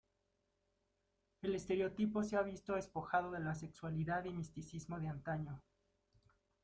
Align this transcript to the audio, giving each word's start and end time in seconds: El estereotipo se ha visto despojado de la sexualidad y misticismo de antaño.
El 1.43 1.53
estereotipo 1.53 2.23
se 2.23 2.35
ha 2.35 2.41
visto 2.41 2.73
despojado 2.73 3.29
de 3.29 3.39
la 3.39 3.53
sexualidad 3.53 4.23
y 4.25 4.33
misticismo 4.33 4.99
de 4.99 5.07
antaño. 5.09 5.61